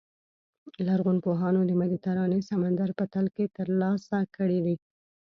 [0.87, 4.75] لرغونپوهانو د مدیترانې سمندر په تل کې ترلاسه کړي دي.